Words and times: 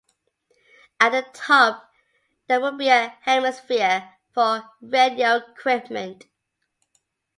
At 0.99 1.11
the 1.11 1.23
top, 1.31 1.91
there 2.47 2.59
would 2.59 2.79
be 2.79 2.87
a 2.89 3.15
hemisphere 3.21 4.15
for 4.33 4.67
radio 4.81 5.35
equipment. 5.35 6.25